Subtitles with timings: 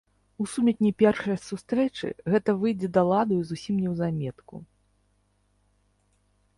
[0.43, 4.67] У сумятні першай сустрэчы гэта выйдзе да ладу і зусім неўзаметку.